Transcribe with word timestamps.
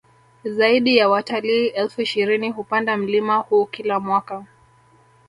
Zaidi 0.45 0.97
ya 0.97 1.09
watalii 1.09 1.67
elfu 1.67 2.01
ishirini 2.01 2.49
hupanda 2.49 2.97
mlima 2.97 3.37
huu 3.37 3.65
kila 3.65 3.99
mwaka 3.99 4.45